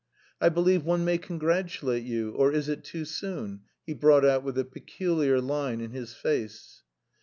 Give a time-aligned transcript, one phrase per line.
[0.41, 2.31] "I believe one may congratulate you...
[2.31, 6.81] or is it too soon?" he brought out with a peculiar line in his face.